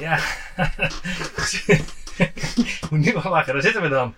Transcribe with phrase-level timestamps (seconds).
[0.00, 0.18] Ja.
[2.90, 4.14] Moet niet meer lachen, daar zitten we dan.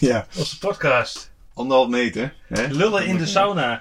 [0.00, 1.30] Ja, Onze podcast.
[1.54, 2.34] anderhalf meter.
[2.46, 2.66] Hè?
[2.66, 3.80] Lullen in de sauna.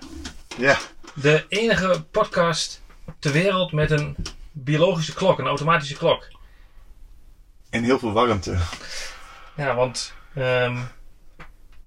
[0.58, 0.78] Ja,
[1.14, 2.82] De enige podcast
[3.20, 4.16] ter wereld met een
[4.52, 6.28] biologische klok, een automatische klok.
[7.70, 8.58] en heel veel warmte.
[9.56, 10.14] Ja, want.
[10.36, 10.78] ehm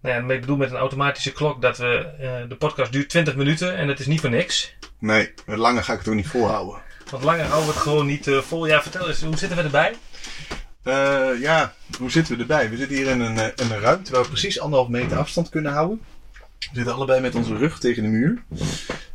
[0.01, 1.99] nou ja, ik bedoel met een automatische klok dat we.
[2.19, 4.75] eh, de podcast duurt 20 minuten en dat is niet voor niks.
[4.99, 6.83] Nee, langer ga ik het ook niet volhouden.
[7.11, 8.67] Want langer houden we het gewoon niet eh, vol.
[8.67, 9.95] Ja, vertel eens, hoe zitten we erbij?
[10.89, 12.71] Eh, ja, hoe zitten we erbij?
[12.71, 15.49] We zitten hier in een, eh, in een ruimte waar we precies anderhalf meter afstand
[15.49, 16.01] kunnen houden.
[16.59, 18.43] We zitten allebei met onze rug tegen de muur.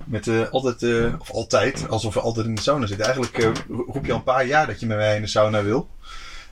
[0.06, 0.84] Met altijd,
[1.20, 3.06] of altijd, alsof we altijd in de sauna zitten.
[3.06, 3.52] Eigenlijk eh,
[3.88, 5.90] roep je al een paar jaar dat je met mij in de sauna wil.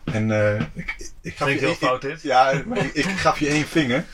[0.04, 0.32] En
[0.74, 2.22] ik, ik gaf je heel fout dit.
[2.22, 4.06] Ja, maar ik, ik gaf je één vinger.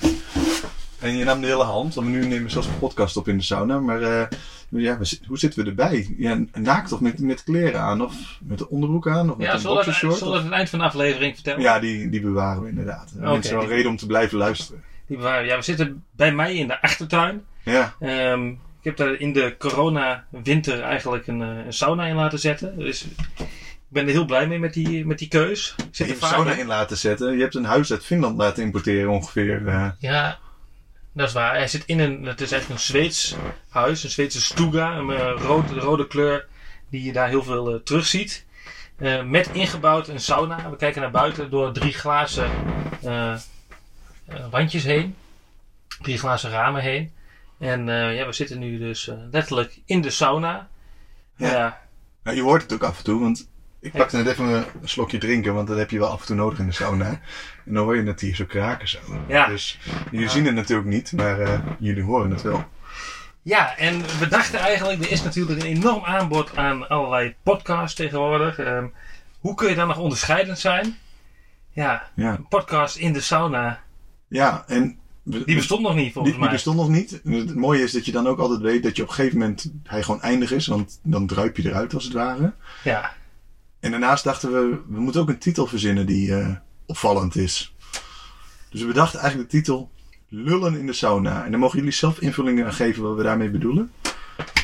[1.00, 1.96] En je nam de hele hand.
[1.96, 3.80] Want nu nemen we zelfs een podcast op in de sauna.
[3.80, 4.30] Maar
[4.70, 6.16] ja, hoe zitten we erbij?
[6.18, 8.02] Ja, naakt of met, met kleren aan?
[8.02, 9.30] Of met een onderbroek aan?
[9.32, 10.18] Of met Ja, een zullen we, het, boxershort?
[10.18, 11.62] zullen we het aan het eind van de aflevering vertellen?
[11.62, 13.12] Ja, die, die bewaren we inderdaad.
[13.18, 14.84] Oké, Mensen wel die- reden om te blijven luisteren.
[15.08, 15.48] Die bewaren we.
[15.50, 17.42] ja, we zitten bij mij in de achtertuin.
[17.64, 22.40] Ja, Ehm, ik heb daar in de corona-winter eigenlijk een, eh, een sauna in laten
[22.40, 22.78] zetten.
[22.80, 25.74] Dus ik ben er heel blij mee met die, met die keus.
[25.78, 26.60] Ik je zit er hebt sauna in.
[26.60, 27.36] in laten zetten.
[27.36, 29.68] Je hebt een huis uit Finland laten importeren ongeveer.
[29.68, 29.90] eh.
[30.00, 30.38] Ja,
[31.18, 31.56] dat is waar.
[31.56, 33.36] Hij zit in een, het is echt een Zweeds
[33.70, 36.48] huis, een Zweedse stuga, een eh, rode, rode kleur
[36.90, 38.46] die je daar heel veel eh, terug ziet.
[38.98, 40.70] Eh, met ingebouwd een sauna.
[40.70, 42.52] We kijken naar buiten door drie glazen
[44.50, 45.16] wandjes heen.
[46.02, 47.12] Drie glazen ramen heen.
[47.60, 50.68] En ja, we zitten nu dus letterlijk in de sauna.
[51.36, 51.52] Ja.
[51.52, 51.82] ja.
[52.24, 53.50] Nou, je hoort het ook af en toe, want
[53.88, 56.36] ik pakte net even een slokje drinken, want dat heb je wel af en toe
[56.36, 57.10] nodig in de sauna.
[57.66, 59.00] En dan hoor je het hier zo kraken zo.
[59.28, 59.48] Ja.
[59.48, 59.80] Dus
[60.12, 62.66] jullie zien het natuurlijk niet, maar eh, jullie horen het wel.
[63.42, 68.60] Ja, en we dachten eigenlijk, er is natuurlijk een enorm aanbod aan allerlei podcasts tegenwoordig.
[68.60, 68.86] Ehm,
[69.40, 70.98] hoe kun je dan nog onderscheidend zijn?
[71.72, 73.80] Ja, Ja, een podcast in de sauna,
[74.28, 76.54] ja en die bestond nog niet die, volgens die mij.
[76.54, 77.22] bestond nog niet.
[77.24, 79.72] Het mooie is dat je dan ook altijd weet dat je op een gegeven moment
[79.84, 82.54] hij gewoon eindig is, want dan druip je eruit als het ware.
[82.84, 83.14] Ja,
[83.80, 86.48] En daarnaast dachten we, we moeten ook een titel verzinnen die eh,
[86.86, 87.76] opvallend is.
[88.70, 89.92] Dus we bedachten eigenlijk de titel
[90.30, 91.46] Lullen in de sauna.
[91.46, 93.92] En dan mogen jullie zelf invullingen aan geven wat we daarmee bedoelen.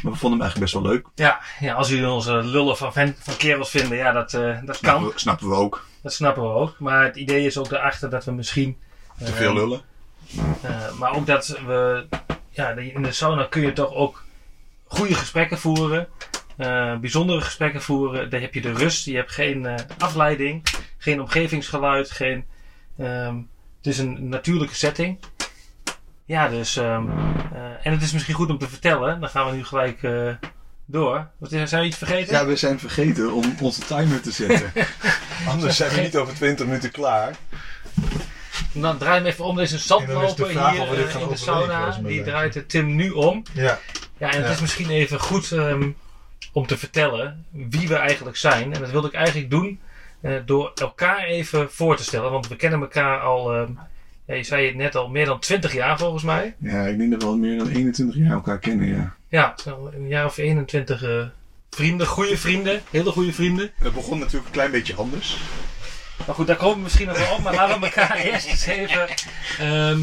[0.03, 1.07] Maar we vonden hem eigenlijk best wel leuk.
[1.15, 4.75] ja, ja als jullie onze lullen van, ven- van kerels vinden, ja, dat, eh, dat
[4.75, 5.13] Snappen kan.
[5.13, 5.85] we, snappen we ook.
[6.01, 6.79] Dat snappen we ook.
[6.79, 8.77] Maar het idee is ook daarachter dat we misschien...
[9.17, 9.81] Te veel lullen.
[10.61, 12.05] Eh, maar ook dat we,
[12.49, 14.23] ja, in de sauna kun je toch ook
[14.85, 16.07] goede gesprekken voeren.
[16.57, 18.29] Eh, bijzondere gesprekken voeren.
[18.29, 19.05] Daar heb je de rust.
[19.05, 20.63] Je hebt geen eh, afleiding.
[20.97, 22.11] Geen omgevingsgeluid.
[22.11, 22.45] Geen,
[22.97, 23.35] ehm,
[23.77, 25.19] het is een natuurlijke setting.
[26.25, 26.77] Ja, dus.
[26.77, 27.09] ehm,
[27.53, 29.19] eh, en het is misschien goed om te vertellen.
[29.19, 30.27] Dan gaan we nu gelijk eh,
[30.85, 31.27] door.
[31.39, 32.33] Wat is, zijn we iets vergeten?
[32.33, 34.71] Ja, we zijn vergeten om onze timer te zetten.
[35.47, 37.35] Anders zijn we niet over 20 minuten klaar.
[38.73, 39.57] Dan draai hem even om.
[39.57, 41.99] Er is een is zandloper hier of we dit gaan in de sauna.
[42.03, 43.43] Die draait de Tim nu om.
[43.53, 43.79] Ja.
[44.17, 44.51] Ja, en het Ja.
[44.53, 45.89] is misschien even goed ehm,
[46.51, 48.73] om te vertellen wie we eigenlijk zijn.
[48.73, 49.79] En dat wilde ik eigenlijk doen
[50.21, 52.31] eh, door elkaar even voor te stellen.
[52.31, 53.71] Want we kennen elkaar al, ehm,
[54.25, 56.55] ja, je zei het net al, meer dan 20 jaar volgens mij.
[56.57, 59.15] Ja, ik denk dat we al meer dan 21 jaar elkaar kennen, ja.
[59.27, 61.25] Ja, zo een jaar of 21 eh,
[61.69, 63.71] vrienden, goede vrienden, hele goede vrienden.
[63.75, 65.37] Het begon natuurlijk een klein beetje anders.
[66.25, 67.43] Maar goed, daar komen we misschien nog wel op.
[67.43, 69.07] Maar laten we elkaar eerst eens even
[69.59, 70.01] ehm,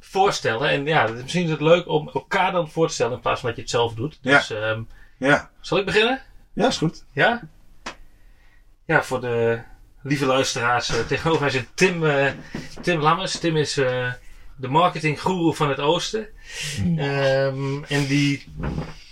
[0.00, 0.68] voorstellen.
[0.68, 3.48] En ja, misschien is het leuk om elkaar dan voor te stellen in plaats van
[3.48, 4.18] dat je het zelf doet.
[4.22, 4.82] Dus ehm,
[5.20, 6.20] Ja, zal ik beginnen?
[6.52, 7.04] ja is goed.
[7.12, 7.42] Ja?
[8.86, 9.60] Ja, voor de
[10.02, 10.88] lieve luisteraars.
[10.88, 12.32] eh, tegenover mij zit Tim, eh,
[12.82, 13.38] Tim Lammers.
[13.38, 14.12] Tim is eh,
[14.56, 16.26] de marketinggoeroe van het Oosten.
[16.96, 18.46] Ehm, en die,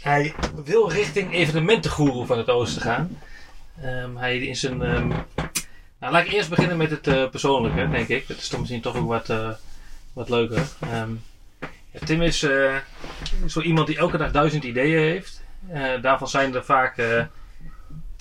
[0.02, 3.18] hij wil richting evenementengoeroe van het Oosten gaan.
[3.82, 4.82] Ehm, hij is een...
[4.82, 5.08] ehm,
[6.00, 8.28] nou, laat ik eerst beginnen met het eh, persoonlijke, denk ik.
[8.28, 9.50] Dat is dan misschien toch ook wat, eh,
[10.12, 10.66] wat leuker.
[10.80, 11.10] Ehm,
[11.90, 12.76] ja, Tim is eh,
[13.46, 15.37] zo iemand die elke dag duizend ideeën heeft.
[15.68, 17.24] Eh, daarvan zijn er vaak eh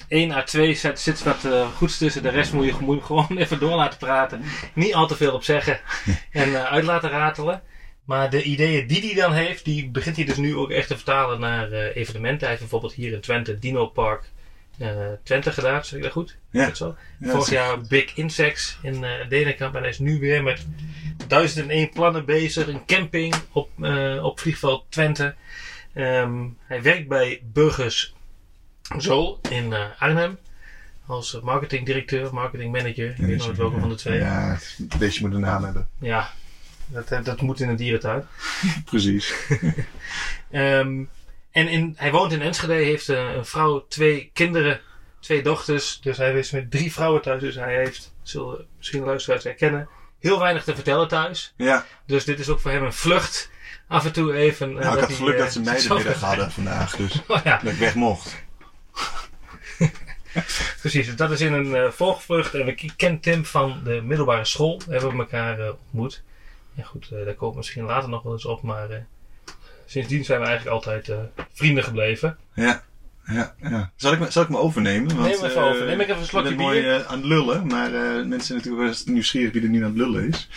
[0.08, 2.24] één à twee zit, zit wat eh, goeds tussen.
[2.24, 4.44] De rest moet je, moet je gewoon even door laten praten.
[4.74, 5.80] Niet al te veel op zeggen
[6.32, 7.62] en uit laten ratelen.
[8.06, 10.96] Maar de ideeën die hij dan heeft, die begint hij dus nu ook echt te
[10.96, 12.40] vertalen naar evenementen.
[12.40, 14.24] Hij heeft bijvoorbeeld hier in Twente Dino Park
[15.24, 16.38] Twente gedaan, zeg ik dat goed?
[16.52, 16.66] Ja.
[16.66, 16.96] dat zo?
[17.20, 19.76] Ja, Vorig jaar Big Insects in Denenkamp.
[19.76, 20.66] En hij is nu weer met
[21.28, 22.68] 1001 plannen bezig.
[22.68, 23.70] Een camping op,
[24.22, 25.36] op vliegveld Twente.
[25.98, 28.14] Ehm, hij werkt bij Burgers
[29.00, 30.38] Zo in eh, Arnhem.
[31.06, 33.10] Als marketingdirecteur, marketingmanager.
[33.10, 34.20] Ik weet nooit welke van de twee.
[34.20, 35.88] Ja, Ja, beestje moet een naam hebben.
[36.86, 38.24] dat, eh, dat moet in een dierentuin.
[38.86, 39.34] Precies.
[40.52, 41.04] Ehm,
[41.52, 44.80] en in, hij woont in Enschede, heeft eh, een vrouw, twee kinderen
[45.20, 46.00] twee dochters.
[46.02, 47.42] Dus hij is met drie vrouwen thuis.
[47.42, 51.54] Dus hij heeft, zullen misschien luisteraars herkennen, heel weinig te vertellen thuis.
[51.58, 53.50] Ja, Dus dit is ook voor hem een vlucht.
[53.88, 54.78] Af en toe even.
[54.78, 56.96] eh, nou, ik had geluk eh, dat ze mij de zichzelf- middag hadden vandaag.
[56.96, 58.36] Dus Oh ja, dat ik weg mocht.
[60.82, 61.06] precies.
[61.06, 62.54] Dus dat is in een eh volgvlucht.
[62.54, 64.82] En ik ken Tim van de middelbare school.
[64.88, 66.24] We hebben elkaar eh, ontmoet.
[66.74, 68.62] Ja goed, eh, daar komt misschien later nog wel eens op.
[68.62, 68.98] Maar eh,
[69.86, 71.18] sindsdien zijn we eigenlijk altijd eh,
[71.54, 72.38] vrienden gebleven.
[72.54, 72.84] Ja,
[73.28, 73.92] ja, ja.
[73.96, 75.16] Zal ik me, zal ik me overnemen?
[75.16, 75.86] Want, Neem even eh, over.
[75.86, 76.96] Neem ik even een slokje Ik ben mooi bier.
[76.96, 79.90] eh, aan het lullen, maar eh, mensen zijn natuurlijk wel nieuwsgierig wie er nu aan
[79.90, 80.50] het lullen is.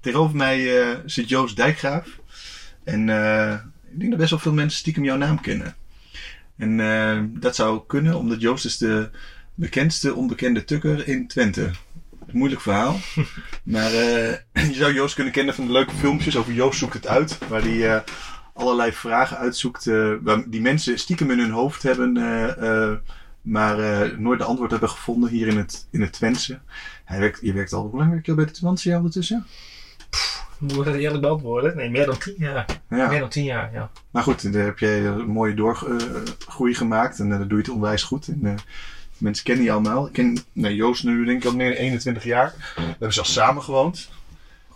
[0.00, 2.06] Tegenover mij eh, zit Joost Dijkgraaf.
[2.84, 3.52] En eh,
[3.92, 5.74] ik denk dat best wel veel mensen stiekem jouw naam kennen.
[6.56, 9.10] En eh, dat zou kunnen, omdat Joost is de
[9.54, 11.70] bekendste onbekende tukker in Twente.
[12.32, 12.98] Moeilijk verhaal.
[13.62, 14.34] maar eh,
[14.68, 17.38] je zou Joost kunnen kennen van de leuke filmpjes over Joost zoekt het uit.
[17.48, 18.00] Waar hij eh,
[18.58, 19.84] allerlei vragen uitzoekt
[20.22, 22.16] waar die mensen stiekem in hun hoofd hebben.
[22.16, 22.96] eh, eh,
[23.42, 23.76] maar
[24.18, 26.58] nooit de antwoord hebben gevonden hier in het, in het Twentse.
[27.04, 29.46] Hij werkt, je werkt al, hoe lang werk je al bij de Twentse ondertussen?
[30.58, 31.76] Moet ik dat eerlijk beantwoorden?
[31.76, 32.66] Nee, meer dan tien jaar.
[32.90, 33.08] Ja.
[33.08, 33.90] Meer dan tien jaar, ja.
[34.10, 38.02] Maar goed, daar heb jij een mooie doorgroei gemaakt en dat doe je het onwijs
[38.02, 38.28] goed.
[38.28, 38.58] En,
[39.18, 40.06] mensen kennen je allemaal.
[40.06, 42.54] Ik ken nee, Joost nu denk ik al meer dan 21 jaar.
[42.76, 44.10] We hebben zelfs samen gewoond.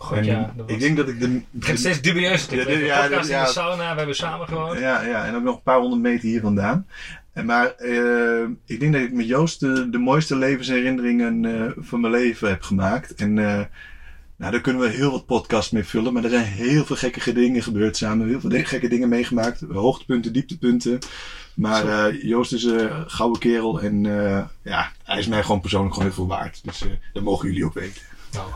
[0.03, 0.53] God, ja.
[0.57, 0.65] Was...
[0.69, 1.25] ik denk dat ik de...
[1.27, 3.45] Het begint steeds dubieuzer te Ja, dit- Ja, ja, podcast dit- in ja.
[3.45, 4.79] de sauna, we hebben samen gewoond.
[4.79, 6.87] Ja, ja, en ook nog een paar honderd meter hier vandaan.
[7.33, 11.99] En maar eh, ik denk dat ik met Joost de, de mooiste levensherinneringen eh, van
[12.01, 13.15] mijn leven heb gemaakt.
[13.15, 13.59] En eh,
[14.35, 16.13] nou, daar kunnen we heel wat podcasts mee vullen.
[16.13, 18.27] Maar er zijn heel veel gekke dingen gebeurd samen.
[18.27, 19.63] Heel veel de- gekke dingen meegemaakt.
[19.71, 20.99] Hoogtepunten, dieptepunten.
[21.53, 23.81] Maar Joost is een gouden kerel.
[23.81, 24.03] En
[24.63, 26.59] ja, hij is mij gewoon persoonlijk gewoon heel veel waard.
[26.63, 26.83] Dus
[27.13, 28.01] dat mogen jullie ook weten.
[28.33, 28.47] Nou,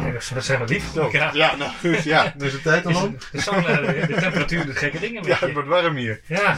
[0.00, 0.94] kijk, dat- dat zijn we lief.
[1.32, 2.02] Ja, nou goed.
[2.02, 5.30] Ja, dus de tijd al het- De sauna, de, de temperatuur, de gekke dingen met
[5.30, 5.44] Ja, je.
[5.44, 6.20] het wordt warm hier.
[6.26, 6.56] Ja,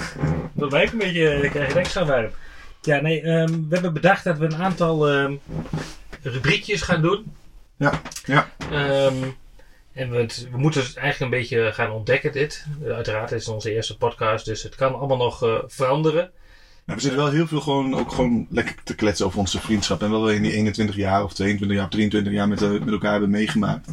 [0.52, 2.30] dat lijkt een beetje, dan krijg je het extra warm.
[2.82, 5.32] Ja, nee, ehm, we hebben bedacht dat we een aantal ehm,
[6.22, 7.34] rubriekjes gaan doen.
[7.76, 8.48] Ja, ja.
[8.70, 9.14] Ehm,
[9.92, 12.66] en we, het- we moeten het eigenlijk een beetje gaan ontdekken dit.
[12.84, 16.30] Uh, uiteraard, dit is onze eerste podcast, dus het kan allemaal nog eh, veranderen.
[16.84, 20.02] We zitten wel heel veel gewoon, ook gewoon lekker te kletsen over onze vriendschap.
[20.02, 22.70] En wat we in die 21 jaar of 22 jaar of 23 jaar met, eh,
[22.70, 23.88] met elkaar hebben meegemaakt.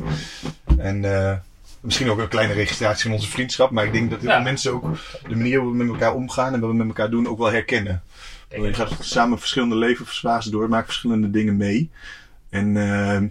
[0.78, 1.36] En eh,
[1.82, 3.72] misschien ook een kleine registratie van onze vriendschap.
[3.72, 4.36] Maar ik denk dat heel Ja.
[4.36, 4.84] veel mensen ook
[5.28, 7.52] de manier waarop we met elkaar omgaan en wat we met elkaar doen ook wel
[7.52, 8.02] herkennen.
[8.48, 11.90] Kijk, Je gaat samen verschillende levensfasen door, maakt verschillende dingen mee.
[12.50, 13.22] En eh,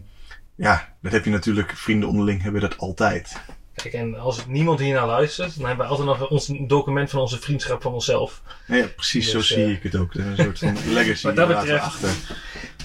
[0.54, 3.40] ja, dat heb je natuurlijk, vrienden onderling hebben dat altijd.
[3.82, 7.20] Kijk, en als niemand hiernaar luistert, dan hebben we altijd nog ons, een document van
[7.20, 8.42] onze vriendschap van onszelf.
[8.66, 10.14] Ja, precies, Dus, zo eh, zie ik het ook.
[10.14, 12.10] Een soort van legacy Wat dat betreft- achter.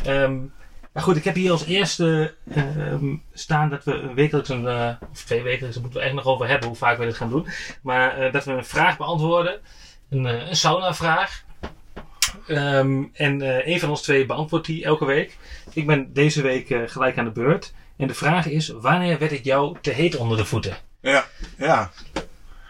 [0.06, 0.38] Ehm,
[0.94, 5.24] maar goed, ik heb hier als eerste ehm, staan dat we wekelijks een, eh, of
[5.24, 7.48] twee wekelijks, daar moeten we echt nog over hebben hoe vaak we dit gaan doen.
[7.82, 9.60] Maar eh, dat we een vraag beantwoorden,
[10.10, 11.44] een, eh, een sauna-vraag.
[12.48, 15.38] Ehm, en eh, een van ons twee beantwoordt die elke week.
[15.74, 17.74] Ik ben deze week eh, gelijk aan de beurt.
[17.98, 20.78] En de vraag is: wanneer werd het jou te heet onder de voeten?
[21.02, 21.26] Ja,
[21.58, 21.92] ja.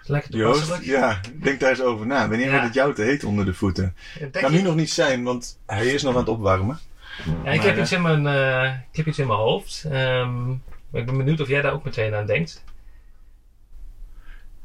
[0.06, 0.84] Lekker toepasselijk.
[0.84, 2.28] ja, denk daar eens over na.
[2.28, 2.52] Wanneer Ja.
[2.52, 3.96] werd het jou te heet onder de voeten?
[4.20, 6.80] Denk Kan je- nu nog niet zijn, want hij is nog aan het opwarmen.
[7.44, 9.84] Ja, ik, heb eh, iets in mijn, eh, ik heb iets in mijn hoofd.
[9.92, 12.64] Ehm, maar ik ben benieuwd of jij daar ook meteen aan denkt.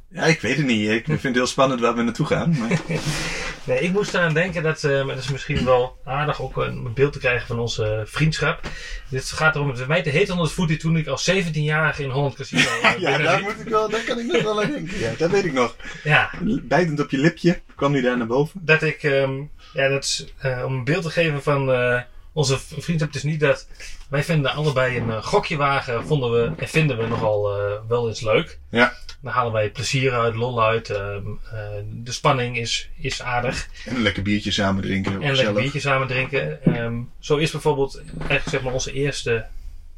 [0.09, 0.89] Ja, ik weet het niet.
[0.89, 2.59] Ik vind het heel spannend waar we naartoe gaan.
[2.59, 2.81] Maar...
[3.69, 6.93] Nee, ik moest eraan denken dat, eh, maar dat is misschien wel aardig ook een
[6.95, 8.61] beeld te krijgen van onze vriendschap.
[9.09, 12.11] Dit gaat erom, het mij te heet onder het voeten toen ik als 17-jarige in
[12.11, 14.99] Holland Casino eh, ja, daar, moet ik wel, daar kan ik nog wel aan denken.
[15.05, 15.77] Ja, dat weet ik nog.
[16.05, 16.31] ja,
[16.63, 18.61] Bijtend op je lipje kwam hij daar naar boven.
[18.65, 22.01] dat ik, ehm, ja, dat is eh, om een beeld te geven van eh,
[22.33, 23.13] onze vriendschap.
[23.13, 23.67] Het is niet dat
[24.09, 28.09] wij vinden allebei een eh, gokje wagen, vonden we en vinden we nogal eh, wel
[28.09, 28.59] eens leuk.
[28.71, 28.93] Ja.
[29.23, 30.91] Dan halen wij plezier uit, lol uit.
[30.91, 31.23] ehm,
[31.53, 33.69] eh, de spanning is, is aardig.
[33.87, 35.13] En een lekker biertje samen drinken.
[35.13, 36.65] En een lekker biertje samen drinken.
[36.65, 39.47] Ehm, zo is bijvoorbeeld eigenlijk zeg maar onze eerste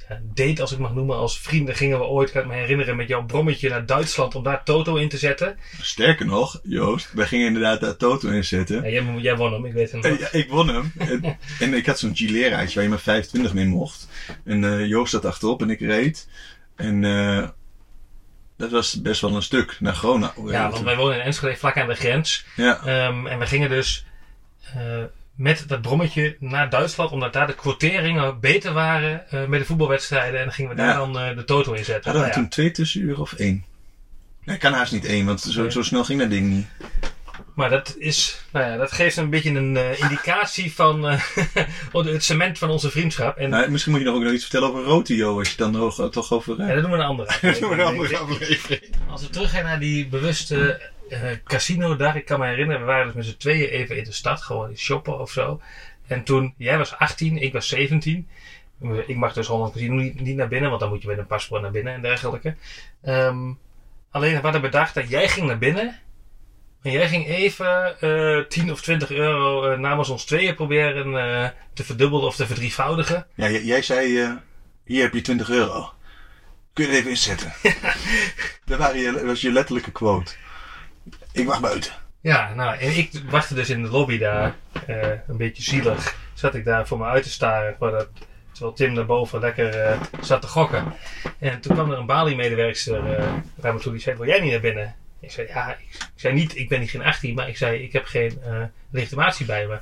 [0.09, 2.97] ja, date, als ik mag noemen, als vrienden gingen we ooit, kan ik me herinneren,
[2.97, 5.57] met jouw brommetje naar Duitsland om daar Toto in te zetten.
[5.81, 8.83] Sterker nog, Joost, wij gingen inderdaad daar Toto in zetten.
[8.83, 10.19] Ja, jij, jij won hem, ik weet het nog.
[10.19, 10.93] ja, ik won hem.
[10.99, 14.09] En, en ik had zo'n Gilera-uitje waar je maar 25 mee mocht.
[14.45, 16.29] En eh, Joost zat achterop en ik reed.
[16.77, 17.49] En eh,
[18.61, 20.52] dat was best wel een stuk naar Gronau.
[20.52, 22.45] Ja, want wij wonen in Enschede, vlak aan de grens.
[22.57, 24.05] Ja, Ehm, en we gingen dus
[24.75, 24.81] eh,
[25.35, 30.38] met dat brommetje naar Duitsland, omdat daar de quoteringen beter waren eh, met de voetbalwedstrijden.
[30.38, 30.95] En dan gingen we daar Ja.
[30.97, 32.05] dan eh, de Toto in zetten.
[32.11, 32.35] hadden we Nou ja.
[32.35, 33.64] toen twee tussenuren of één?
[34.45, 36.67] Nee, kan haast niet één, want zo, zo snel ging dat ding niet.
[37.54, 41.23] Maar dat is, nou ja, dat geeft een beetje een eh, indicatie van eh,
[41.92, 43.37] het cement van onze vriendschap.
[43.37, 45.73] En Nou, misschien moet je nog ook nog iets vertellen over Rotio, als je dan
[45.73, 46.57] nog, toch over...
[46.59, 47.38] ja, eh, dat doen we een andere.
[47.61, 48.83] doen we een andere aflevering.
[49.09, 52.16] Als we teruggaan naar die bewuste eh, casino daar.
[52.16, 54.76] Ik kan me herinneren, we waren dus met z'n tweeën even in de stad, gewoon
[54.76, 55.61] shoppen of zo.
[56.07, 58.28] En toen, jij was 18, ik was 17.
[59.07, 61.26] Ik mag dus Holland Casino niet, niet naar binnen, want dan moet je met een
[61.26, 62.57] paspoort naar binnen en dergelijke.
[63.02, 63.52] Ehm,
[64.11, 66.00] alleen we hadden bedacht dat jij ging naar binnen.
[66.83, 71.49] En jij ging even eh 10 of 20 euro eh, namens ons tweeën proberen eh,
[71.75, 73.27] te verdubbelen of te verdrievoudigen.
[73.35, 74.39] Ja, jij zei,
[74.85, 75.93] hier heb je 20 euro.
[76.73, 77.53] Kun je het even inzetten?
[78.65, 80.33] dat waren je, was je letterlijke quote.
[81.33, 81.93] Ik wacht buiten.
[82.21, 84.57] Ja, nou, en ik wachtte dus in de lobby daar,
[85.27, 86.17] een beetje zielig.
[86.35, 87.77] Zat ik daar voor me uit te staren,
[88.53, 90.95] terwijl Tim daarboven lekker zat te gokken.
[91.39, 94.51] En toen kwam er een Bali-medewerkster uh, naar me toe, die zei, wil jij niet
[94.51, 94.95] naar binnen?
[95.21, 97.83] Ik zei, ja, ik, ik zei niet, ik ben niet geen 18, maar ik zei,
[97.83, 99.81] ik heb geen eh, legitimatie bij me.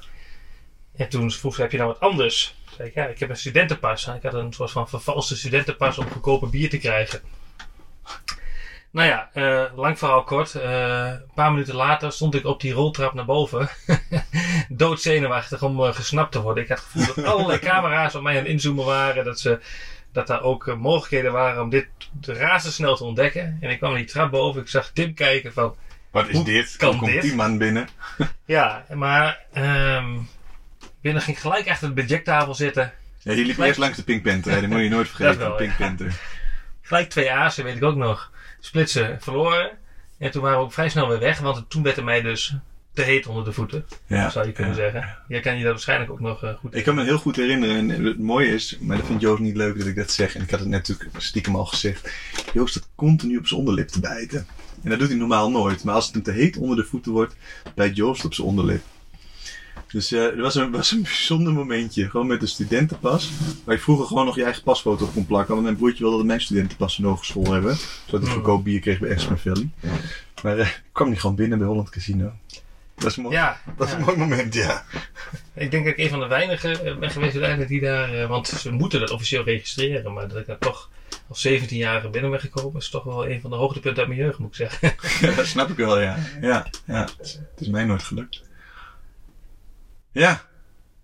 [0.96, 2.54] En toen vroeg ze, heb je nou wat anders?
[2.64, 4.06] Toen zei ik, ja, ik heb een studentenpas.
[4.06, 7.20] En ik had een soort van vervalste studentenpas om goedkope bier te krijgen.
[8.90, 10.54] Nou ja, eh, lang verhaal kort.
[10.54, 13.68] Eh, een paar minuten later stond ik op die roltrap naar boven.
[14.68, 16.62] Doodzenuwachtig om gesnapt te worden.
[16.62, 19.24] Ik had het gevoel dat allerlei camera's op mij aan het inzoomen waren.
[19.24, 19.60] Dat, ze,
[20.12, 21.86] dat daar ook eh, mogelijkheden waren om dit
[22.20, 23.58] razendsnel te ontdekken.
[23.60, 24.60] En ik kwam die trap boven.
[24.60, 25.76] Ik zag Tim kijken van...
[26.10, 26.76] Wat is Hoe dit?
[26.76, 27.22] kan Hoe komt dit?
[27.22, 27.88] die man binnen?
[28.44, 29.40] Ja, maar...
[29.52, 30.06] ehm
[31.00, 32.92] binnen ging gelijk achter de budgettafel zitten.
[33.18, 34.52] Ja, je liep Gelijk- eerst langs de Pink Panther.
[34.52, 34.60] Hè?
[34.60, 35.38] Dat moet je nooit vergeten.
[35.38, 35.86] Wel, Pink ja.
[35.86, 36.20] Panther.
[36.82, 38.32] Gelijk twee azen, weet ik ook nog.
[38.60, 39.70] Splitsen verloren.
[40.18, 41.38] En toen waren we ook vrij snel weer weg.
[41.38, 42.54] Want toen werd het mij dus
[42.98, 43.84] te heet onder de voeten.
[44.06, 44.80] Ja, zou je kunnen ja.
[44.80, 45.16] zeggen.
[45.28, 47.76] Jij kan je dat waarschijnlijk ook nog eh, goed Ik kan me heel goed herinneren.
[47.76, 50.34] En het mooie is, maar dat vindt Joost niet leuk dat ik dat zeg.
[50.34, 52.10] En ik had het net natuurlijk stiekem al gezegd.
[52.52, 54.46] Joost staat continu op zijn onderlip te bijten.
[54.82, 55.84] En dat doet hij normaal nooit.
[55.84, 57.36] Maar als het hem te heet onder de voeten wordt,
[57.74, 58.82] bijt Joost op zijn onderlip.
[59.88, 62.10] Dus eh er was een, was een bijzonder momentje.
[62.10, 63.30] Gewoon met een studentenpas.
[63.64, 65.52] Waar je vroeger gewoon nog je eigen pasfoto op kon plakken.
[65.52, 67.76] Want mijn broertje wilde dat mijn studentenpas in de hogeschool hebben.
[67.76, 68.30] Zodat hij Hmm.
[68.30, 69.68] goedkoop bier kreeg bij Extra Valley.
[70.42, 72.32] Maar eh, ik kwam niet gewoon binnen bij Holland Casino.
[72.98, 74.84] Dat is mooi, Ja, dat is een mooi moment, ja.
[75.54, 78.14] ik denk dat ik een van de weinigen eh, ben geweest uiteindelijk die daar...
[78.14, 80.12] eh, want ze moeten dat officieel registreren.
[80.12, 80.90] Maar dat ik daar toch
[81.28, 82.80] als 17-jarige binnen ben gekomen...
[82.80, 84.94] is toch wel een van de hoogtepunten uit mijn jeugd, moet ik zeggen.
[85.28, 86.16] Ja, dat snap ik wel, ja.
[86.40, 87.00] Ja, ja.
[87.18, 88.42] Het is- mij nooit gelukt.
[90.12, 90.42] Ja,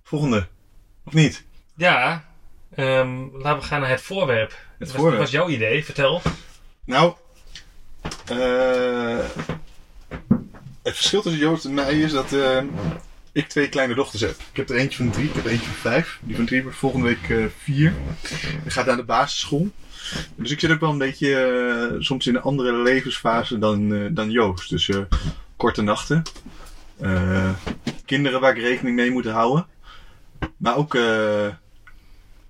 [0.02, 0.46] volgende.
[1.04, 1.44] Of niet?
[1.76, 2.24] ja,
[2.74, 4.50] ehm, laten we gaan naar het voorwerp.
[4.78, 5.18] Het Wat voorwerp.
[5.20, 5.84] was jouw idee?
[5.84, 6.22] Vertel.
[6.84, 7.14] Nou,
[8.26, 9.18] eh,
[10.84, 12.62] het verschil tussen Joost en mij is dat eh,
[13.32, 14.36] ik twee kleine dochters heb.
[14.50, 16.20] Ik heb er eentje van drie, ik heb er eentje van vijf.
[16.22, 17.94] Die van drie wordt volgende week eh, vier.
[18.62, 19.68] Die gaat naar de basisschool.
[20.34, 24.30] Dus ik zit ook wel een beetje eh, soms in een andere levensfase dan, dan
[24.30, 24.70] Joost.
[24.70, 24.90] Dus
[25.56, 26.22] korte nachten.
[28.04, 29.66] Kinderen waar ik rekening mee moet houden.
[30.56, 30.98] Maar ook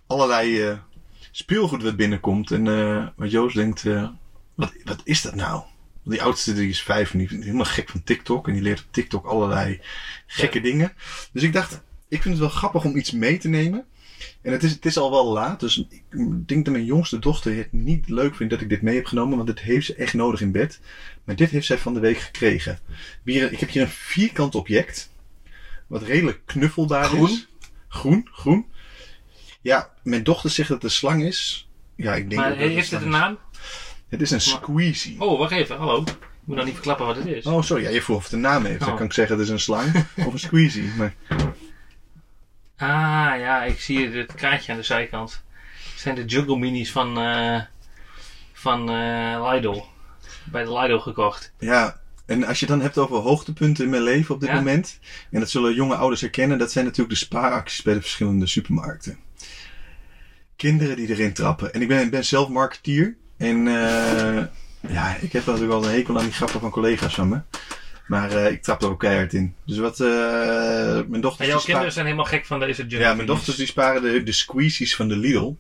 [0.07, 0.79] allerlei
[1.31, 2.51] speelgoed wat binnenkomt.
[2.51, 2.65] En
[3.17, 3.85] wat Joost denkt,
[4.55, 5.63] wat, wat is dat nou?
[6.05, 8.49] Die oudste die is vijf en die is helemaal gek van TikTok.
[8.49, 9.81] En die leert op TikTok allerlei
[10.27, 10.93] gekke dingen.
[11.33, 13.87] Dus ik dacht, ik vind het wel grappig om iets mee te nemen.
[14.43, 16.03] En het is, het is al wel laat, dus ik
[16.47, 19.37] denk dat mijn jongste dochter het niet leuk vindt dat ik dit mee heb genomen,
[19.37, 20.81] want dit heeft ze echt nodig in bed.
[21.25, 22.79] Maar dit heeft zij van de week gekregen.
[23.25, 25.11] Hier, ik heb hier een vierkant object,
[25.87, 27.31] wat redelijk knuffelbaar Groen?
[27.31, 27.49] is.
[27.89, 28.67] Groen, groen.
[29.61, 31.69] Ja, mijn dochter zegt dat het een slang is.
[31.97, 33.39] Ja, ik denk Maar dat heeft het een naam?
[34.09, 35.21] Het is een squeezie.
[35.21, 35.77] Oh, wacht even.
[35.77, 36.01] Hallo.
[36.03, 37.47] Ik moet nou niet verklappen wat het is.
[37.47, 37.83] Oh, sorry.
[37.83, 38.81] Ja, je vroeg of het een naam heeft.
[38.81, 38.97] Dan Oh.
[38.97, 40.91] kan ik zeggen het is een slang of een squeezie.
[40.97, 41.15] Maar
[42.77, 45.43] Ah, ja, ik zie het kaartje aan de zijkant.
[45.93, 47.61] Het zijn de Jungle Minis van, eh
[48.53, 49.81] van eh Lidl.
[50.45, 51.53] Bij de Lidl gekocht.
[51.59, 54.55] ja, en als je het dan hebt over hoogtepunten in mijn leven op dit Ja.
[54.55, 54.99] moment.
[55.31, 56.59] En dat zullen jonge ouders herkennen.
[56.59, 59.19] Dat zijn natuurlijk de spaaracties bij de verschillende supermarkten.
[60.57, 61.73] Kinderen die erin trappen.
[61.75, 63.17] En ik ben, ben zelf marketeer.
[63.45, 64.45] En eh,
[64.93, 67.41] ja, ik heb natuurlijk wel een hekel aan die grappen van collega's van me.
[68.07, 69.55] Maar eh, ik trap er ook keihard in.
[69.67, 70.07] Dus wat eh,
[71.09, 71.49] mijn dochters...
[71.49, 74.23] En jouw kinderen zijn helemaal gek van deze Jungle Ja, mijn dochters die sparen de,
[74.23, 75.55] de squeezies van de Lidl.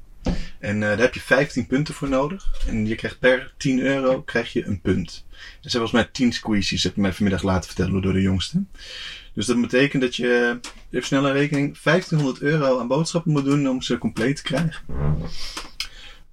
[0.58, 2.46] En daar heb je 15 punten voor nodig.
[2.66, 5.24] En je krijgt per 10 euro krijg je een punt.
[5.30, 8.64] Er zijn volgens mij 10 squeezies, heb ik mij vanmiddag laten vertellen door de jongste.
[9.34, 10.60] Dus dat betekent dat je,
[10.90, 14.82] even snel een rekening, 1500 euro aan boodschappen moet doen om ze compleet te krijgen.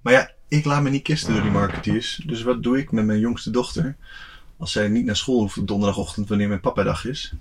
[0.02, 2.20] Maar ja, ik laat me niet kisten door die marketeers.
[2.26, 3.96] Dus wat doe ik met mijn jongste dochter?
[4.58, 7.32] Als zij niet naar school hoeft op donderdagochtend wanneer mijn papadag is.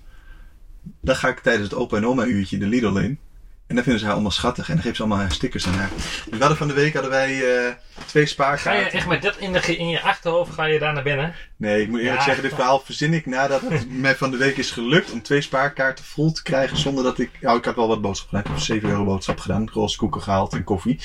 [1.01, 3.20] Dan ga ik tijdens het opa en oma uurtje de Lidl in.
[3.68, 4.68] En dan vinden ze haar allemaal schattig.
[4.68, 5.89] En dan geven ze allemaal haar stickers aan haar.
[5.96, 8.91] Dus we hadden van de week hadden wij eh, twee Ga je spaarkaarten.
[8.91, 11.34] echt met dat in, de, in je achterhoofd ga je daar naar binnen?
[11.58, 12.24] Nee, ik moet eerlijk Ja.
[12.24, 15.41] zeggen, dit verhaal verzin ik nadat het mij van de week is gelukt om twee
[15.41, 17.30] spaarkaarten vol te krijgen zonder dat ik...
[17.41, 18.44] Nou, ik had wel wat boodschap gedaan.
[18.44, 19.70] Ik heb 7 euro boodschap gedaan.
[19.74, 21.00] Roze koeken gehaald en koffie.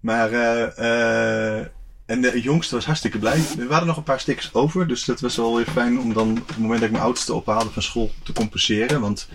[0.00, 1.66] Maar eh, eh,
[2.06, 3.40] En de jongste was hartstikke blij.
[3.58, 4.88] Er waren nog een paar stickers over.
[4.88, 7.34] Dus dat was wel weer fijn om dan op het moment dat ik mijn oudste
[7.34, 9.00] ophaalde van school te compenseren.
[9.00, 9.28] Want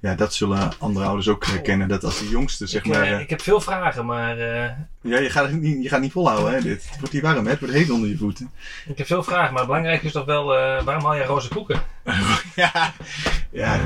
[0.00, 1.88] ja, dat zullen andere ouders ook herkennen.
[1.88, 3.02] Dat als de jongste, zeg ik, maar...
[3.02, 6.00] eh, eh, ik heb veel vragen, maar eh, ja, je gaat het niet, je gaat
[6.00, 6.86] niet volhouden, hè, dit.
[6.88, 7.50] Het wordt hier warm, hè.
[7.50, 8.50] Het wordt heet onder je voeten.
[8.86, 9.48] ik heb veel vragen.
[9.50, 11.82] Maar het belangrijkste is toch wel, eh, waarom haal je roze koeken?
[12.54, 12.92] ja,
[13.50, 13.80] ja,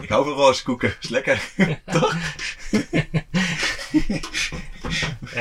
[0.00, 0.94] ik hou van roze koeken.
[1.00, 1.40] Is lekker.
[1.92, 2.16] Toch?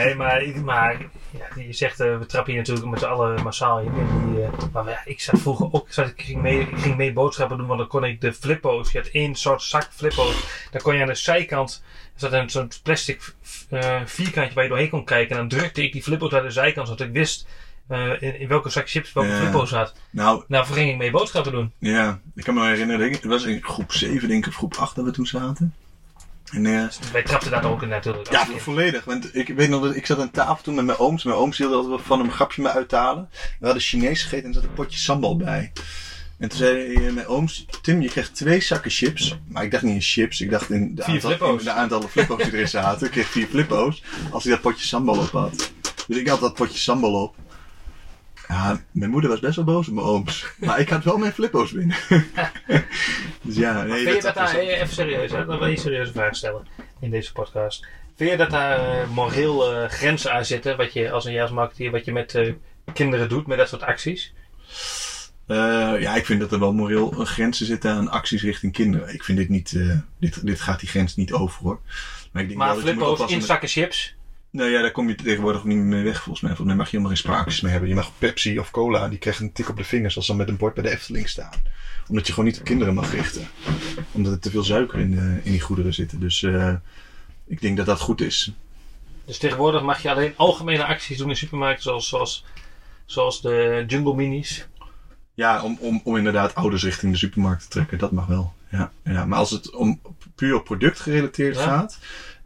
[0.05, 1.01] Nee, maar, maar
[1.31, 3.91] ja, je zegt, eh, we trappen hier natuurlijk met z'n allen massaal in.
[3.93, 6.97] die, eh, maar ja, ik zat vroeger ook, ik, zat, ik, ging mee, ik ging
[6.97, 10.67] mee boodschappen doen, want dan kon ik de flippo's, je had één soort zak flippo's,
[10.71, 13.33] dan kon je aan de zijkant, er zat een zo'n plastic
[13.69, 16.49] eh, vierkantje waar je doorheen kon kijken, en dan drukte ik die flippo's aan de
[16.51, 17.47] zijkant, zodat ik wist
[18.19, 19.37] in, in welke zak chips welke Ja.
[19.39, 19.93] flippo's zat.
[20.09, 21.71] Nou, Nou, ging ik mee boodschappen doen.
[21.77, 23.11] ja, ik kan me herinneren.
[23.11, 25.73] Het was in groep 7, denk ik, of groep 8 dat we toen zaten.
[26.51, 28.31] En eh, Wij trapten daar ook in natuurlijk.
[28.31, 29.03] Ja, volledig.
[29.03, 31.23] Want ik weet nog dat ik zat aan tafel toen met mijn ooms.
[31.23, 33.29] Mijn ooms hielden altijd van een grapje me uit te halen.
[33.59, 35.71] We hadden Chinees gegeten en er zat een potje sambal bij.
[36.37, 39.37] En toen zei eh, mijn ooms, Tim, je krijgt twee zakken chips.
[39.47, 42.43] Maar ik dacht niet in chips, ik dacht in de, aantal, in de aantallen flippo's
[42.43, 43.05] die erin zaten.
[43.05, 45.71] Ik kreeg vier flippo's als hij dat potje sambal op had.
[46.07, 47.35] Dus ik had dat potje sambal op.
[48.49, 50.45] Ja, mijn moeder was best wel boos op mijn ooms.
[50.57, 51.97] Maar ik had wel mijn flippo's binnen.
[53.41, 54.03] dus ja, nee.
[54.03, 55.45] Vind je dat daar, even serieus, hè?
[55.45, 56.67] dan wil je serieuze vraag stellen
[56.99, 57.87] in deze podcast.
[58.15, 61.91] Vind je dat daar eh, moreel eh, grenzen aan zitten, wat je als een marketeer,
[61.91, 62.53] wat je met eh,
[62.93, 64.33] kinderen doet, met dat soort acties?
[65.47, 69.13] Ja, ik vind dat er wel moreel grenzen zitten aan acties richting kinderen.
[69.13, 69.79] Ik vind dit niet,
[70.19, 71.79] dit, dit gaat die grens niet over hoor.
[72.31, 74.15] Maar ik denk Maar flippo's in zakken chips?
[74.51, 76.55] Nou ja, daar kom je tegenwoordig niet meer mee weg volgens mij.
[76.55, 77.89] Volgens mij mag je helemaal geen spraakjes meer hebben.
[77.89, 80.47] Je mag Pepsi of cola, die krijgen een tik op de vingers als ze met
[80.47, 81.53] een bord bij de Efteling staan.
[82.07, 83.47] Omdat je gewoon niet op kinderen mag richten.
[84.11, 86.19] Omdat er te veel suiker in, de, in die goederen zitten.
[86.19, 86.73] Dus eh,
[87.47, 88.51] ik denk dat dat goed is.
[89.25, 92.45] Dus tegenwoordig mag je alleen algemene acties doen in supermarkten, zoals, zoals,
[93.05, 94.67] zoals de Jungle Minis.
[95.33, 98.53] Ja, om, om, om inderdaad ouders richting de supermarkt te trekken, dat mag wel.
[98.71, 99.25] Ja, ja.
[99.25, 100.01] Maar als het om
[100.35, 101.63] puur op product gerelateerd Ja.
[101.63, 101.99] gaat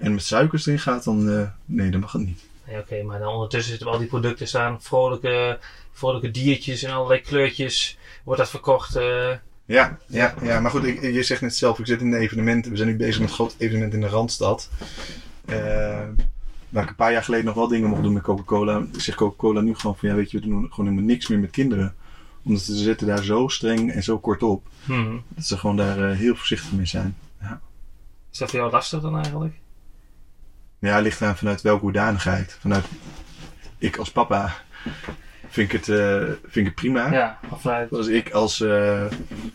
[0.03, 2.43] en met suikers erin gaat, dan eh, nee, dan mag het niet.
[2.67, 5.59] Nee, oké, maar dan ondertussen zitten al die producten staan, vrolijke,
[5.91, 7.97] vrolijke diertjes in allerlei kleurtjes.
[8.23, 8.95] Wordt dat verkocht?
[8.95, 9.29] eh,
[9.65, 10.59] Ja, ja, ja.
[10.59, 12.71] maar goed, ik, je zegt net zelf, ik zit in de evenementen.
[12.71, 14.69] We zijn nu bezig met een groot evenement in de Randstad.
[15.45, 15.99] Eh,
[16.69, 18.85] waar ik een paar jaar geleden nog wel dingen mocht doen met Coca-Cola.
[18.97, 21.51] Zegt Coca-Cola nu gewoon van, ja weet je, we doen gewoon helemaal niks meer met
[21.51, 21.95] kinderen.
[22.43, 24.67] Omdat ze zitten daar zo streng en zo kort op.
[24.85, 25.23] hmm.
[25.27, 27.15] Dat ze gewoon daar heel voorzichtig mee zijn.
[28.31, 29.53] Is dat voor jou lastig dan eigenlijk?
[30.89, 32.57] Ja, ligt aan vanuit welke hoedanigheid.
[32.59, 32.85] Vanuit
[33.77, 34.53] ik als papa
[35.47, 37.11] vind ik het, eh, vind ik het prima.
[37.11, 37.91] Ja, vanuit...
[37.91, 38.61] Als ik als.
[38.61, 39.05] eh,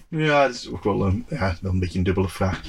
[0.09, 2.61] ja, het is ook wel een, ja, wel een beetje een dubbele vraag.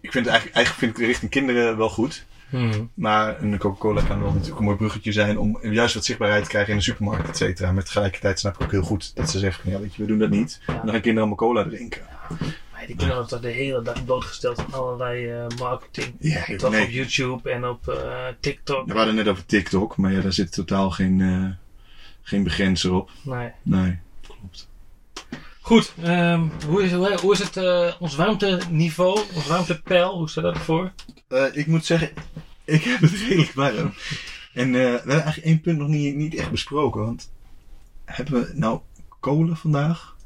[0.00, 2.26] Ik vind het eigenlijk, eigenlijk vind ik het richting kinderen wel goed.
[2.48, 2.90] Hmm.
[2.94, 6.48] Maar een Coca-Cola kan wel natuurlijk een mooi bruggetje zijn om juist wat zichtbaarheid te
[6.48, 7.72] krijgen in de supermarkt, et cetera.
[7.72, 10.18] Maar tegelijkertijd snap ik ook heel goed dat ze zeggen: ja, weet je, we doen
[10.18, 10.60] dat niet.
[10.66, 10.72] Ja.
[10.72, 12.02] Dan gaan kinderen allemaal cola drinken.
[12.96, 16.14] Kinderen worden toch de hele dag blootgesteld aan allerlei eh, marketing.
[16.18, 16.88] Ja, Toch op.
[16.90, 18.86] YouTube en op eh, TikTok.
[18.86, 21.68] We hadden net over TikTok, maar ja, daar zit totaal geen, eh,
[22.22, 23.10] geen begrenzer op.
[23.22, 23.50] Nee.
[23.62, 24.68] Nee, klopt.
[25.60, 30.44] Goed, ehm, hoe, is, hoe, hoe is het eh, ons warmteniveau, ons warmtepeil, hoe staat
[30.44, 30.92] dat ervoor?
[31.28, 32.10] Eh, ik moet zeggen,
[32.64, 33.94] ik heb het redelijk warm.
[34.52, 37.00] En eh, we hebben eigenlijk één punt nog niet, niet echt besproken.
[37.00, 37.30] Want
[38.04, 38.80] hebben we nou
[39.20, 40.16] kolen vandaag?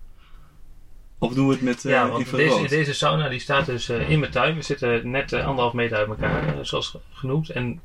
[1.24, 2.60] Of doen we het met eh ja, want infrarood?
[2.60, 4.54] deze, deze sauna die staat dus eh, in mijn tuin.
[4.54, 7.48] We zitten net eh, anderhalf meter uit elkaar, eh, zoals ge- genoemd.
[7.50, 7.80] En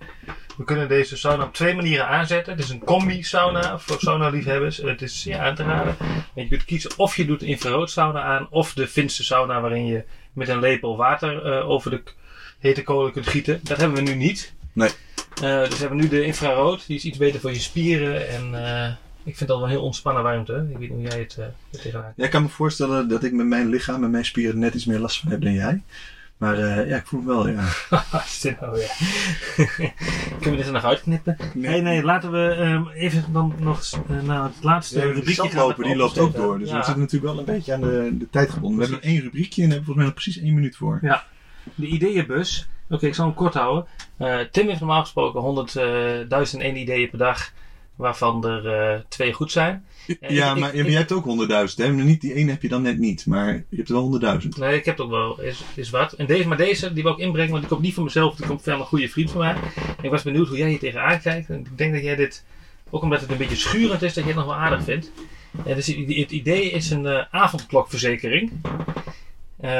[0.57, 2.53] we kunnen deze sauna op twee manieren aanzetten.
[2.53, 4.77] Het is een combi-sauna voor sauna-liefhebbers.
[4.77, 5.95] Het is zeer aan te raden.
[6.35, 9.61] En je kunt kiezen of je doet de infrarood sauna aan, of de Finse sauna
[9.61, 12.01] waarin je met een lepel water eh, over de
[12.59, 13.59] hete kolen kunt gieten.
[13.63, 14.53] Dat hebben we nu niet.
[14.73, 14.89] Nee.
[15.41, 16.87] Eh, dus we hebben nu de infrarood.
[16.87, 18.29] Die is iets beter voor je spieren.
[18.29, 18.91] En eh,
[19.29, 20.67] ik vind dat wel een heel ontspannen warmte.
[20.71, 23.23] Ik weet niet hoe jij het eh, er tegenaan Ja, ik kan me voorstellen dat
[23.23, 25.81] ik met mijn lichaam en mijn spieren net iets meer last van heb dan jij.
[26.37, 27.67] Maar eh, ja, ik voel het wel, ja.
[28.59, 28.91] Nou weer?
[30.27, 31.37] Kunnen we dit er nog uitknippen?
[31.53, 35.41] Nee, nee, laten we ehm, even dan nog eh, naar het laatste Ja, de rubriekje
[35.41, 35.51] gaan.
[35.51, 36.59] zandloper, die loopt ook door.
[36.59, 36.77] Dus Ja.
[36.77, 38.79] we zitten natuurlijk wel een beetje aan de, de tijd gebonden.
[38.79, 41.21] We hebben één rubriekje en hebben volgens mij nog precies één minuut voor.
[41.75, 42.67] De ideeënbus.
[42.89, 43.85] Oké, ik zal hem kort houden.
[44.17, 47.51] Eh, Tim heeft normaal gesproken 100.001 ideeën per dag,
[47.99, 49.85] waarvan er eh, twee goed zijn.
[50.07, 50.29] Ja, ik- maar
[50.69, 51.87] ik- ja, maar jij hebt ook honderdduizend.
[51.87, 51.93] hè?
[51.93, 54.57] Niet die ene heb je dan net niet, maar je hebt er wel honderdduizend.
[54.57, 56.13] Nee, ik heb ook wel is, is wat.
[56.13, 58.45] En deze, maar deze, die wil ik inbrengen, want die komt niet van mezelf, die
[58.47, 59.55] komt van een goede vriend van mij.
[60.01, 61.49] Ik was benieuwd hoe jij hier tegenaan kijkt.
[61.49, 62.43] En ik denk dat jij dit,
[62.89, 65.11] ook omdat het een beetje schurend is, dat je het nog wel aardig vindt.
[65.65, 68.51] Eh, dus het idee is een eh, avondklokverzekering.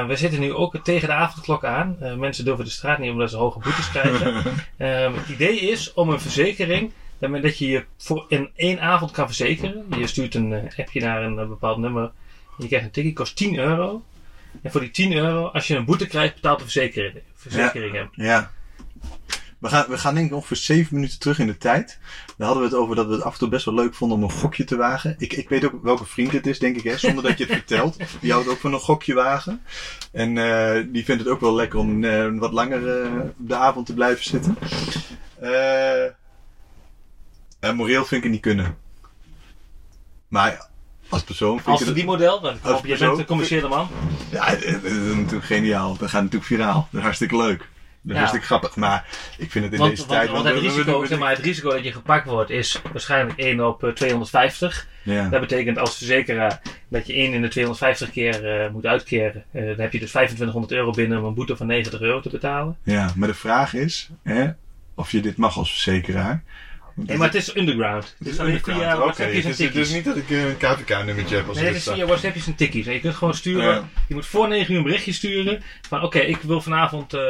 [0.08, 1.98] We zitten nu ook tegen de avondklok aan.
[2.18, 4.44] Mensen durven de straat niet omdat ze hoge boetes krijgen.
[5.18, 9.26] Het idee is om een verzekering Daarmee dat je je voor in één avond kan
[9.26, 9.86] verzekeren.
[9.98, 12.04] Je stuurt een eh, appje naar een eh, bepaald nummer.
[12.04, 12.12] En
[12.58, 14.04] je krijgt een ticket, kost 10 euro.
[14.62, 18.10] En voor die 10 euro, als je een boete krijgt, betaalt de verzekering, verzekering hem.
[18.12, 18.52] Ja.
[19.60, 22.00] We gaan, we gaan denk ik ongeveer zeven minuten terug in de tijd.
[22.38, 24.18] Daar hadden we het over dat we het af en toe best wel leuk vonden
[24.18, 25.16] om een gokje te wagen.
[25.18, 27.54] Ik, ik weet ook welke vriend het is, denk ik, hè, zonder dat je het
[27.66, 27.98] vertelt.
[28.22, 29.62] Die houdt ook van een gokje wagen.
[30.12, 32.02] En eh, die vindt het ook wel lekker om
[32.40, 32.82] wat langer
[33.38, 34.58] de avond te blijven zitten.
[35.40, 36.18] Eh
[37.60, 38.78] eh, moreel vind ik het niet kunnen.
[40.28, 40.68] Maar
[41.10, 41.96] als persoon vind Als ik het...
[41.96, 42.06] dan
[42.40, 43.88] kom Als op, je bent een commerciële man.
[44.32, 45.98] Ja, dat is natuurlijk geniaal.
[45.98, 46.88] Dat gaat natuurlijk viraal.
[46.92, 47.58] Dat is hartstikke leuk.
[47.58, 47.68] Dat
[48.04, 48.18] is Ja.
[48.18, 48.76] hartstikke grappig.
[48.76, 50.32] Maar ik vind het in Want, deze want, tijd...
[50.32, 53.40] want het we- risico, we- zeg maar, het risico dat je gepakt wordt is waarschijnlijk
[53.40, 54.88] 1 op eh, 250.
[55.04, 55.30] Ja.
[55.30, 59.44] Dat betekent als verzekeraar dat je 1 in de 250 keer eh, moet uitkeren.
[59.52, 62.30] Eh, dan heb je dus 2500 euro binnen om een boete van 90 euro te
[62.30, 62.78] betalen.
[62.84, 64.48] ja, maar de vraag is hè,
[64.96, 66.44] of je dit mag als verzekeraar.
[67.06, 68.16] Nee, maar het is underground.
[68.18, 69.94] Het is alleen via Oké, is dus tikkies.
[69.94, 72.88] niet dat ik eh, een KVK-nummertje heb als Nee, het is via WhatsAppjes en tikkies.
[72.88, 73.74] En je kunt gewoon sturen.
[73.74, 73.90] Ja.
[74.08, 75.64] Je moet voor 9 uur een berichtje sturen.
[75.88, 77.22] Van oké, ik wil vanavond eh,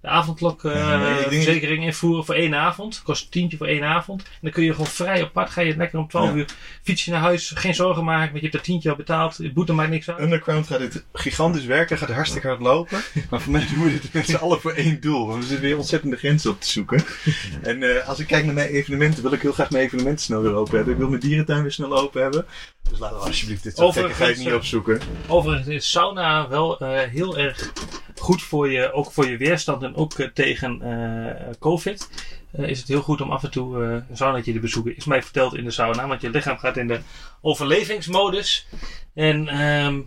[0.00, 3.02] de avondklok eh, verzekering invoeren voor één avond.
[3.02, 4.22] Kost een tientje voor één avond.
[4.22, 5.50] En dan kun je gewoon vrij apart.
[5.50, 6.34] Ga je lekker om 12 Ja.
[6.34, 6.46] uur
[6.82, 7.52] fiets je naar huis.
[7.54, 9.36] Geen zorgen maken, want je hebt dat tientje al betaald.
[9.36, 10.20] De boete maakt niks uit.
[10.20, 13.00] Underground gaat dit gigantisch werken, gaat hartstikke hard lopen.
[13.30, 15.26] Maar voor mij doen we dit met z'n allen voor één doel.
[15.26, 17.04] Want we zitten weer ontzettende grenzen op te zoeken.
[17.62, 20.42] En eh, als ik kijk naar mijn evenementen, wil ik heel graag mijn evenementen snel
[20.42, 20.92] weer open hebben.
[20.92, 22.46] Ik wil mijn dierentuin weer snel open hebben.
[22.90, 25.00] Dus laten we alsjeblieft dit soort gekkigheid niet eh, opzoeken.
[25.26, 26.76] Overigens is sauna wel
[27.10, 27.72] heel erg
[28.20, 32.08] goed voor je, ook voor je weerstand en ook eh, tegen eh, COVID.
[32.52, 34.96] Eh, is het heel goed om af en toe een saunaatje te bezoeken.
[34.96, 37.00] Is mij verteld in de sauna, want je lichaam gaat in de
[37.40, 38.66] overlevingsmodus.
[39.14, 40.00] En ehm,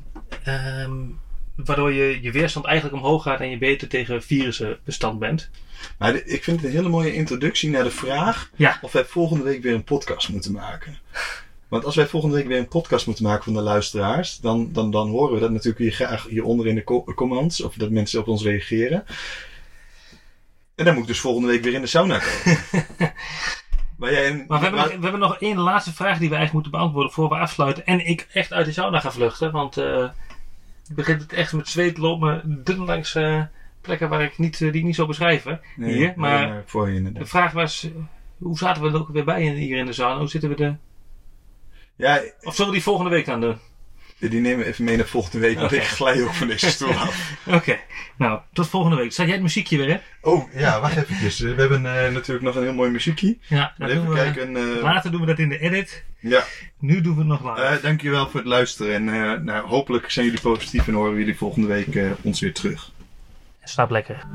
[0.44, 0.92] ehm,
[1.56, 5.50] waardoor je, je weerstand eigenlijk omhoog gaat en je beter tegen virussen bestand bent.
[5.98, 8.78] Maar de- ik vind het een hele mooie introductie naar de vraag Ja.
[8.82, 10.98] of wij volgende week weer een podcast moeten maken.
[11.70, 14.92] Want als wij volgende week weer een podcast moeten maken van de luisteraars, dan, dan,
[14.92, 18.20] dan horen we dat natuurlijk hier graag hieronder in de co- comments, of dat mensen
[18.20, 19.06] op ons reageren.
[20.76, 22.60] En dan moet ik dus volgende week weer in de sauna komen.
[23.98, 26.54] maar jij, Maar we hebben, nog, we hebben nog één laatste vraag die we eigenlijk
[26.54, 27.86] moeten beantwoorden voor we afsluiten.
[27.86, 29.52] En ik echt uit de sauna ga vluchten.
[29.52, 29.78] Want
[30.90, 33.42] ik begint het echt met zweet lopen dun langs eh,
[33.82, 35.62] plekken waar ik niet, eh, die ik niet zou beschrijven.
[35.76, 37.88] Nee, hier, maar nee, voor je de vraag was,
[38.38, 40.20] hoe zaten we er ook weer bij hier in de sauna?
[40.20, 40.78] Hoe zitten we er?
[42.00, 43.58] Ja, Of zullen we die volgende week dan doen?
[44.20, 46.94] die nemen we even mee naar volgende week, want ik glij ook van deze stoel
[46.94, 47.32] af.
[47.58, 47.78] Oké,
[48.18, 49.12] nou, tot volgende week.
[49.14, 50.00] Zet jij het muziekje weer, hè?
[50.30, 51.56] Oh, ja, wacht even.
[51.56, 53.38] We hebben eh, natuurlijk nog een heel mooi muziekje.
[53.48, 54.56] Ja, dat Even doen we, kijken.
[54.58, 56.04] eh, later doen we dat in de edit.
[56.20, 56.44] ja.
[56.80, 57.62] Nu doen we het nog live.
[57.68, 58.94] Eh, dankjewel voor het luisteren.
[58.94, 62.92] En nou, hopelijk zijn jullie positief en horen we jullie volgende week ons weer terug.
[63.64, 64.26] Slaap lekker.